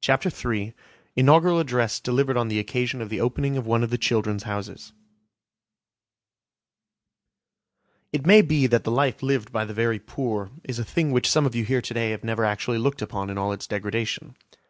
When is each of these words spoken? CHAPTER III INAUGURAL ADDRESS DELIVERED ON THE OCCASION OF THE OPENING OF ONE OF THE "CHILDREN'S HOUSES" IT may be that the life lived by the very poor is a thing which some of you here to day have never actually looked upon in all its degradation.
CHAPTER 0.00 0.30
III 0.30 0.72
INAUGURAL 1.16 1.58
ADDRESS 1.60 2.00
DELIVERED 2.00 2.38
ON 2.38 2.48
THE 2.48 2.58
OCCASION 2.58 3.02
OF 3.02 3.10
THE 3.10 3.20
OPENING 3.20 3.58
OF 3.58 3.66
ONE 3.66 3.82
OF 3.84 3.90
THE 3.90 3.98
"CHILDREN'S 3.98 4.44
HOUSES" 4.44 4.94
IT 8.10 8.24
may 8.24 8.40
be 8.40 8.66
that 8.66 8.84
the 8.84 8.90
life 8.90 9.22
lived 9.22 9.52
by 9.52 9.66
the 9.66 9.74
very 9.74 9.98
poor 9.98 10.48
is 10.64 10.78
a 10.78 10.84
thing 10.86 11.10
which 11.10 11.30
some 11.30 11.44
of 11.44 11.54
you 11.54 11.66
here 11.66 11.82
to 11.82 11.92
day 11.92 12.12
have 12.12 12.24
never 12.24 12.46
actually 12.46 12.78
looked 12.78 13.02
upon 13.02 13.28
in 13.28 13.36
all 13.36 13.52
its 13.52 13.66
degradation. 13.66 14.34